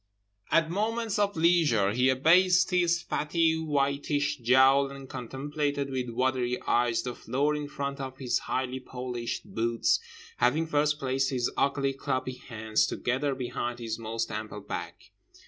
At 0.49 0.71
moments 0.71 1.19
of 1.19 1.37
leisure 1.37 1.91
he 1.91 2.09
abased 2.09 2.71
his 2.71 3.03
fatty 3.03 3.55
whitish 3.55 4.37
jowl 4.37 4.89
and 4.89 5.07
contemplated 5.07 5.91
with 5.91 6.09
watery 6.09 6.59
eyes 6.63 7.03
the 7.03 7.13
floor 7.13 7.55
in 7.55 7.67
front 7.67 7.99
of 8.01 8.17
his 8.17 8.39
highly 8.49 8.79
polished 8.79 9.53
boots, 9.53 9.99
having 10.37 10.65
first 10.65 10.97
placed 10.97 11.29
his 11.29 11.51
ugly 11.55 11.93
clubby 11.93 12.33
hands 12.49 12.87
together 12.87 13.35
behind 13.35 13.77
his 13.77 13.99
most 13.99 14.31
ample 14.31 14.61
back. 14.61 15.11